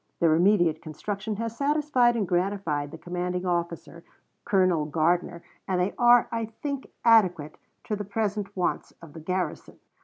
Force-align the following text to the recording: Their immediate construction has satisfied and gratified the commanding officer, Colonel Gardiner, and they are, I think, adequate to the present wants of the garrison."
Their 0.19 0.33
immediate 0.33 0.81
construction 0.81 1.35
has 1.35 1.55
satisfied 1.55 2.15
and 2.15 2.27
gratified 2.27 2.89
the 2.89 2.97
commanding 2.97 3.45
officer, 3.45 4.03
Colonel 4.45 4.85
Gardiner, 4.85 5.43
and 5.67 5.79
they 5.79 5.93
are, 5.99 6.27
I 6.31 6.45
think, 6.47 6.89
adequate 7.05 7.59
to 7.83 7.95
the 7.95 8.03
present 8.03 8.57
wants 8.57 8.93
of 8.99 9.13
the 9.13 9.19
garrison." 9.19 9.77